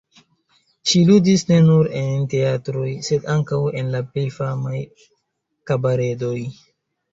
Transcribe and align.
Ŝi 0.91 1.01
ludis 1.09 1.43
ne 1.51 1.59
nur 1.65 1.89
en 1.99 2.23
teatroj, 2.31 2.87
sed 3.09 3.29
ankaŭ 3.35 3.61
en 3.83 3.93
la 3.99 4.03
plej 4.09 4.27
famaj 4.41 4.83
kabaredoj. 5.73 6.37